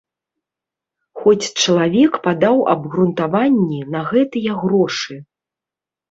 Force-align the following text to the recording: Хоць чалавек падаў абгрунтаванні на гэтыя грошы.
Хоць 1.25 1.47
чалавек 1.63 2.13
падаў 2.27 2.57
абгрунтаванні 2.73 3.81
на 3.97 4.01
гэтыя 4.13 4.55
грошы. 4.63 5.19